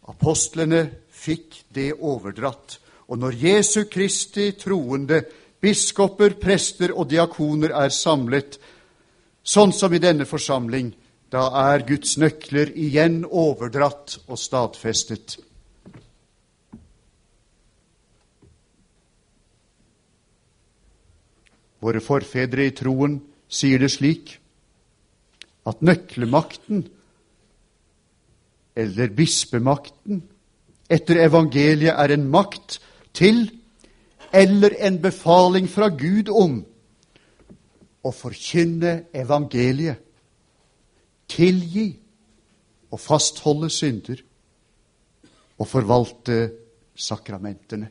apostlene 0.08 0.86
fikk 1.12 1.60
det 1.76 1.92
overdratt. 2.00 2.78
Og 3.12 3.20
når 3.20 3.36
Jesu 3.42 3.84
Kristi 3.90 4.54
troende, 4.56 5.20
biskoper, 5.60 6.38
prester 6.40 6.94
og 6.96 7.10
diakoner 7.10 7.76
er 7.76 7.92
samlet, 7.92 8.56
sånn 9.46 9.72
som 9.72 9.94
i 9.94 10.02
denne 10.02 10.26
forsamling, 10.26 10.92
da 11.30 11.48
er 11.72 11.84
Guds 11.86 12.16
nøkler 12.18 12.72
igjen 12.74 13.22
overdratt 13.26 14.18
og 14.26 14.38
stadfestet. 14.38 15.38
Våre 21.82 22.02
forfedre 22.02 22.66
i 22.66 22.74
troen 22.74 23.18
sier 23.46 23.82
det 23.82 23.92
slik 23.94 24.36
at 25.66 25.82
nøklemakten, 25.82 26.86
eller 28.76 29.12
bispemakten, 29.16 30.22
etter 30.90 31.18
evangeliet 31.24 31.94
er 31.94 32.14
en 32.14 32.26
makt 32.30 32.78
til 33.16 33.46
eller 34.36 34.76
en 34.86 34.98
befaling 35.02 35.66
fra 35.70 35.88
Gud 35.90 36.30
om 36.30 36.60
å 38.06 38.12
forkynne 38.14 39.08
evangeliet, 39.14 40.02
tilgi 41.26 41.88
og 42.94 43.00
fastholde 43.02 43.70
synder 43.72 44.20
og 45.58 45.68
forvalte 45.68 46.38
sakramentene. 46.94 47.88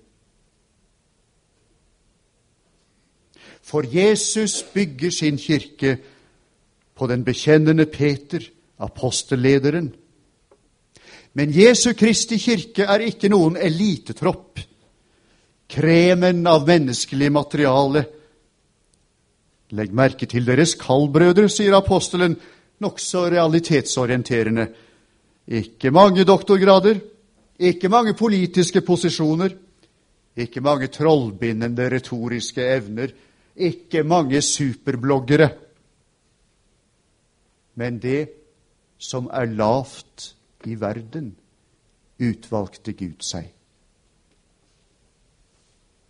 For 3.65 3.83
Jesus 3.89 4.61
bygger 4.73 5.11
sin 5.11 5.37
kirke 5.41 5.97
på 6.95 7.07
den 7.11 7.25
bekjennende 7.25 7.85
Peter, 7.85 8.43
apostellederen. 8.77 9.89
Men 11.33 11.51
Jesu 11.51 11.93
Kristi 11.97 12.37
kirke 12.39 12.85
er 12.85 13.03
ikke 13.09 13.31
noen 13.33 13.57
elitetropp 13.57 14.61
kremen 15.67 16.47
av 16.47 16.67
menneskelig 16.67 17.31
materiale. 17.31 18.05
Legg 19.73 19.93
merke 19.93 20.27
til 20.29 20.45
deres 20.45 20.75
kaldbrødre, 20.77 21.47
sier 21.49 21.73
apostelen, 21.77 22.35
nokså 22.83 23.25
realitetsorienterende. 23.33 24.67
Ikke 25.47 25.91
mange 25.91 26.25
doktorgrader, 26.25 26.99
ikke 27.59 27.89
mange 27.89 28.13
politiske 28.13 28.81
posisjoner, 28.81 29.55
ikke 30.35 30.61
mange 30.61 30.87
trollbindende 30.87 31.89
retoriske 31.89 32.61
evner, 32.75 33.13
ikke 33.55 34.03
mange 34.03 34.41
superbloggere. 34.41 35.49
Men 37.75 37.99
det 37.99 38.29
som 38.97 39.29
er 39.33 39.45
lavt 39.45 40.35
i 40.65 40.75
verden, 40.79 41.35
utvalgte 42.19 42.93
Gud 42.95 43.23
seg. 43.23 43.49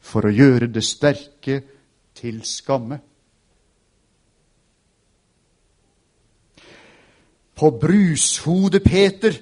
For 0.05 0.27
å 0.27 0.33
gjøre 0.33 0.69
det 0.69 0.83
sterke 0.85 1.61
til 2.15 2.43
skamme. 2.45 2.99
På 7.55 7.71
brushodet 7.71 8.83
Peter, 8.83 9.35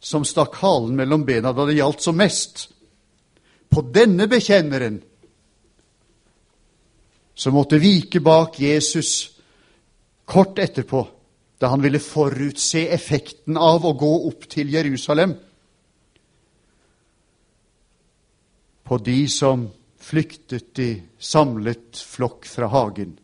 som 0.00 0.24
stakk 0.24 0.58
halen 0.60 0.96
mellom 0.96 1.24
bena 1.24 1.52
da 1.56 1.64
det 1.66 1.78
gjaldt 1.78 2.04
som 2.04 2.18
mest, 2.20 2.68
på 3.72 3.82
denne 3.92 4.28
bekjenneren, 4.30 5.00
som 7.36 7.56
måtte 7.56 7.80
vike 7.80 8.20
bak 8.24 8.60
Jesus 8.60 9.40
kort 10.24 10.58
etterpå, 10.58 11.02
da 11.58 11.72
han 11.72 11.82
ville 11.82 12.00
forutse 12.00 12.86
effekten 12.92 13.56
av 13.56 13.84
å 13.84 13.92
gå 13.96 14.12
opp 14.28 14.46
til 14.52 14.72
Jerusalem. 14.72 15.34
På 18.86 18.98
de 19.00 19.18
som 19.32 19.66
flyktet 20.06 20.78
i 20.84 20.90
samlet 21.18 21.96
flokk 21.96 22.46
fra 22.48 22.68
hagen, 22.70 23.16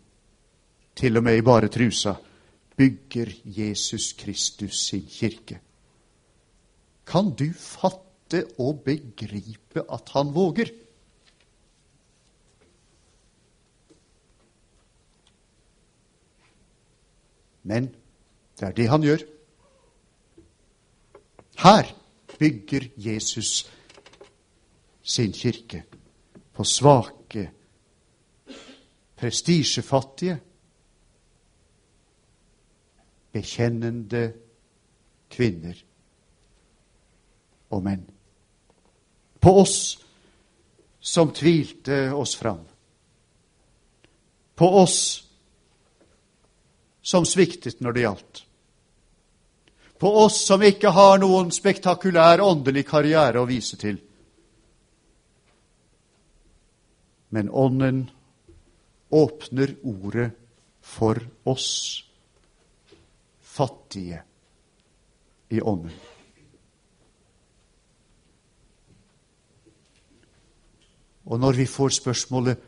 til 0.96 1.16
og 1.20 1.24
med 1.24 1.38
i 1.38 1.44
bare 1.46 1.68
trusa, 1.72 2.16
bygger 2.76 3.32
Jesus 3.44 4.12
Kristus 4.12 4.86
sin 4.88 5.06
kirke. 5.06 5.60
Kan 7.06 7.34
du 7.36 7.52
fatte 7.52 8.44
og 8.58 8.80
begripe 8.84 9.84
at 9.92 10.12
han 10.14 10.34
våger? 10.34 10.70
Men 17.62 17.90
det 18.58 18.68
er 18.68 18.72
det 18.72 18.88
han 18.88 19.02
gjør. 19.02 19.22
Her 21.62 21.92
bygger 22.38 22.88
Jesus 22.96 23.70
sin 25.02 25.32
kirke 25.32 25.84
på 26.52 26.64
svake, 26.64 27.50
prestisjefattige, 29.16 30.40
bekjennende 33.32 34.26
kvinner 35.32 35.78
og 37.72 37.82
menn. 37.84 38.04
På 39.40 39.56
oss 39.62 39.78
som 41.00 41.32
tvilte 41.34 42.12
oss 42.14 42.36
fram. 42.38 42.60
På 44.54 44.68
oss 44.82 44.98
som 47.02 47.26
sviktet 47.26 47.80
når 47.80 47.92
det 47.92 48.04
gjaldt. 48.06 48.44
På 49.98 50.12
oss 50.24 50.38
som 50.46 50.62
ikke 50.62 50.92
har 50.94 51.18
noen 51.22 51.50
spektakulær 51.54 52.42
åndelig 52.42 52.84
karriere 52.88 53.42
å 53.42 53.48
vise 53.48 53.78
til. 53.78 53.98
Men 57.32 57.48
Ånden 57.48 58.04
åpner 59.10 59.74
ordet 59.82 60.30
for 60.82 61.18
oss 61.48 62.02
fattige 63.52 64.22
i 65.50 65.60
ånden. 65.60 65.92
Og 71.24 71.40
når 71.40 71.52
vi 71.52 71.66
får 71.66 71.88
spørsmålet 71.88 72.58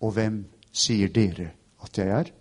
'Og 0.00 0.12
hvem 0.12 0.44
sier 0.72 1.08
dere 1.08 1.50
at 1.82 1.98
jeg 1.98 2.08
er?' 2.08 2.32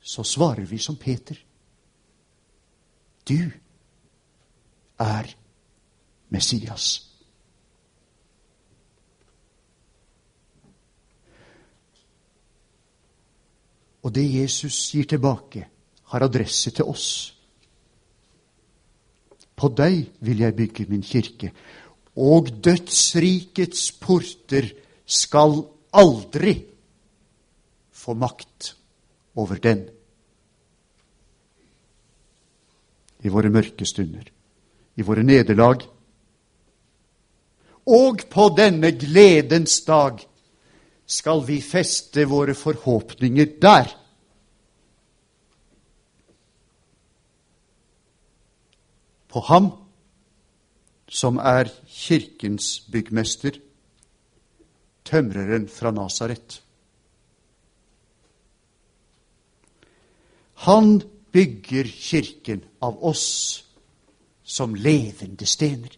så 0.00 0.22
svarer 0.22 0.64
vi 0.64 0.78
som 0.78 0.96
Peter. 0.96 1.34
Du 3.28 3.50
er 4.98 5.36
Messias. 6.28 7.13
Og 14.04 14.12
det 14.12 14.24
Jesus 14.28 14.76
gir 14.92 15.08
tilbake, 15.08 15.64
har 16.12 16.24
adresse 16.26 16.70
til 16.70 16.84
oss. 16.84 17.08
På 19.56 19.70
deg 19.72 20.10
vil 20.20 20.42
jeg 20.44 20.56
bygge 20.56 20.86
min 20.90 21.02
kirke, 21.02 21.50
og 22.20 22.50
dødsrikets 22.62 23.88
porter 24.02 24.68
skal 25.06 25.62
aldri 25.94 26.54
få 27.94 28.14
makt 28.18 28.74
over 29.40 29.58
den. 29.62 29.86
I 33.24 33.32
våre 33.32 33.50
mørke 33.50 33.86
stunder, 33.88 34.26
i 34.94 35.02
våre 35.02 35.24
nederlag. 35.24 35.80
Og 37.88 38.26
på 38.30 38.48
denne 38.56 38.92
gledens 39.00 39.80
dag 39.86 40.20
skal 41.06 41.44
vi 41.46 41.60
feste 41.60 42.24
våre 42.28 42.54
forhåpninger 42.56 43.56
der. 43.60 43.90
På 49.28 49.42
ham 49.48 49.70
som 51.08 51.38
er 51.38 51.68
kirkens 51.86 52.80
byggmester, 52.90 53.58
tømreren 55.04 55.68
fra 55.68 55.90
Nasaret. 55.94 56.60
Han 60.64 61.02
bygger 61.34 61.84
kirken 61.84 62.64
av 62.80 62.98
oss 63.04 63.26
som 64.42 64.74
levende 64.74 65.46
stener. 65.46 65.92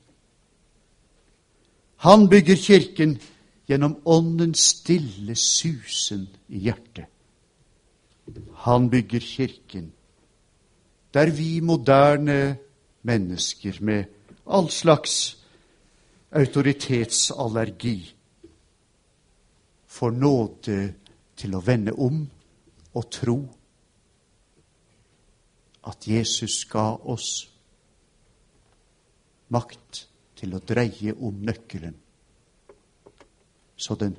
Han 1.97 2.29
bygger 2.29 2.57
kirken 2.57 3.16
gjennom 3.66 4.00
åndens 4.05 4.59
stille 4.59 5.35
susen 5.35 6.26
i 6.48 6.59
hjertet. 6.68 7.07
Han 8.66 8.90
bygger 8.90 9.20
kirken. 9.20 9.92
Der 11.14 11.31
vi 11.31 11.61
moderne 11.61 12.57
mennesker 13.02 13.79
med 13.81 14.05
all 14.46 14.70
slags 14.70 15.37
autoritetsallergi. 16.31 18.14
Får 19.87 20.11
nåde 20.11 20.94
til 21.37 21.55
å 21.55 21.62
vende 21.64 21.92
om 21.92 22.24
og 22.96 23.11
tro 23.11 23.38
at 25.87 26.09
Jesus 26.09 26.64
ga 26.70 26.96
oss 27.07 27.46
makt 29.55 30.02
til 30.37 30.57
å 30.57 30.61
dreie 30.66 31.14
om 31.14 31.38
nøkkelen 31.46 31.94
så 33.77 33.95
den 33.95 34.17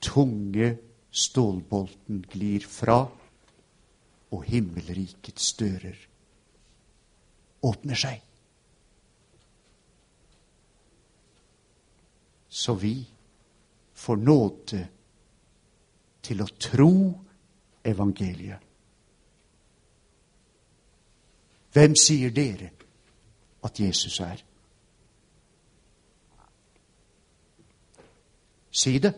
tunge 0.00 0.76
stålbolten 1.10 2.24
glir 2.30 2.66
fra, 2.68 3.04
og 4.34 4.44
himmelrikets 4.50 5.52
dører 5.54 5.98
åpner 7.64 7.98
seg. 7.98 8.22
Så 12.48 12.74
vi 12.78 12.96
får 13.94 14.16
nåde 14.20 14.80
til 16.24 16.42
å 16.42 16.48
tro 16.58 16.94
evangeliet. 17.84 18.60
Hvem 21.74 21.96
sier 21.98 22.30
dere 22.34 22.70
at 23.66 23.80
Jesus 23.80 24.20
er? 24.22 24.42
Si 28.74 28.98
det. 28.98 29.14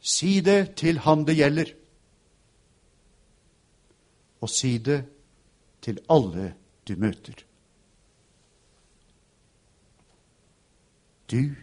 Si 0.00 0.40
det 0.40 0.74
til 0.76 0.98
han 0.98 1.24
det 1.26 1.36
gjelder. 1.36 1.72
Og 4.40 4.50
si 4.50 4.78
det 4.78 5.00
til 5.82 5.98
alle 6.10 6.54
du 6.88 6.94
møter. 6.96 7.44
Du 11.30 11.54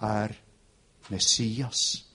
er 0.00 0.32
Messias, 1.10 2.06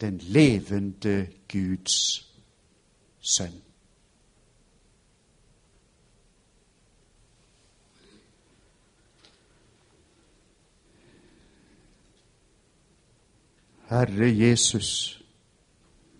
den 0.00 0.18
levende 0.18 1.28
Guds 1.48 2.26
sønn. 3.20 3.71
Herre 13.92 14.30
Jesus, 14.32 15.20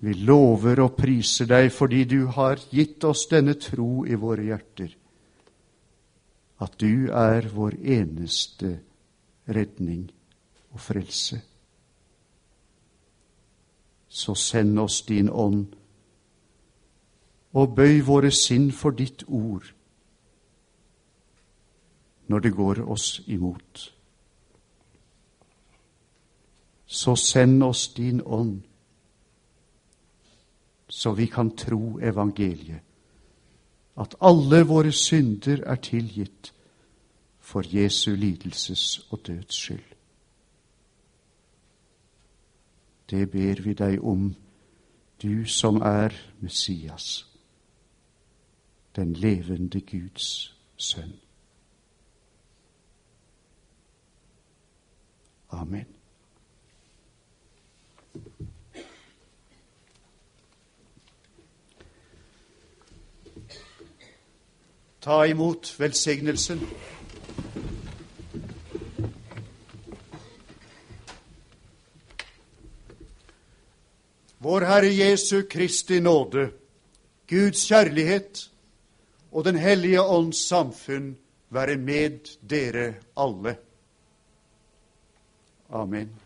vi 0.05 0.13
lover 0.13 0.83
og 0.85 0.97
priser 0.99 1.49
deg 1.49 1.71
fordi 1.73 2.03
du 2.05 2.27
har 2.35 2.61
gitt 2.69 3.05
oss 3.09 3.25
denne 3.31 3.55
tro 3.57 4.05
i 4.05 4.19
våre 4.19 4.45
hjerter. 4.51 4.97
at 6.63 6.81
du 6.81 7.11
er 7.11 7.49
vår 7.51 7.75
eneste 7.75 8.81
redning 9.49 10.11
og 10.71 10.81
frelse. 10.81 11.41
Så 14.09 14.35
send 14.35 14.79
oss 14.79 15.03
din 15.03 15.31
ånd, 15.31 15.67
og 17.53 17.75
bøy 17.75 17.99
våre 18.07 18.31
sinn 18.31 18.71
for 18.73 18.95
ditt 18.95 19.25
ord 19.27 19.73
når 22.29 22.39
det 22.39 22.53
går 22.55 22.85
oss 22.89 23.21
imot. 23.27 23.92
Så 26.93 27.15
send 27.17 27.63
oss 27.63 27.89
din 27.89 28.21
ånd, 28.25 28.61
så 30.89 31.13
vi 31.13 31.27
kan 31.27 31.57
tro 31.57 31.99
evangeliet, 32.01 32.81
at 33.97 34.15
alle 34.21 34.67
våre 34.69 34.93
synder 34.93 35.63
er 35.65 35.81
tilgitt 35.81 36.53
for 37.41 37.65
Jesu 37.65 38.11
lidelses 38.17 38.99
og 39.11 39.27
døds 39.27 39.55
skyld. 39.55 39.95
Det 43.11 43.31
ber 43.31 43.63
vi 43.63 43.75
deg 43.75 44.05
om, 44.05 44.35
du 45.23 45.47
som 45.49 45.81
er 45.81 46.13
Messias, 46.41 47.27
den 48.97 49.13
levende 49.13 49.81
Guds 49.81 50.29
sønn. 50.77 51.17
Amen. 55.51 56.02
Ta 65.01 65.27
imot 65.27 65.81
velsignelsen. 65.81 66.61
Vår 74.39 74.61
Herre 74.61 74.87
Jesu 74.87 75.43
Kristi 75.43 76.01
nåde, 76.01 76.51
Guds 77.27 77.67
kjærlighet 77.69 78.51
og 79.33 79.45
Den 79.45 79.57
hellige 79.57 80.03
ånds 80.03 80.49
samfunn 80.49 81.17
være 81.51 81.77
med 81.77 82.39
dere 82.51 82.95
alle. 83.17 83.57
Amen. 85.71 86.22